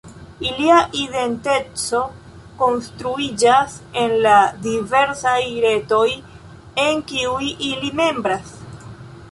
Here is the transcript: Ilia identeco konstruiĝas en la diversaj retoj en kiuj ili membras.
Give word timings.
Ilia 0.51 0.77
identeco 0.99 1.99
konstruiĝas 2.61 3.77
en 4.05 4.17
la 4.25 4.39
diversaj 4.67 5.39
retoj 5.69 6.07
en 6.87 7.07
kiuj 7.13 7.53
ili 7.71 7.95
membras. 8.05 8.61